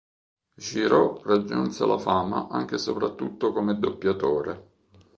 Giraud 0.55 1.21
raggiunse 1.25 1.85
la 1.85 1.99
fama 1.99 2.47
anche 2.49 2.73
e 2.73 2.77
soprattutto 2.79 3.51
come 3.53 3.77
doppiatore. 3.77 4.69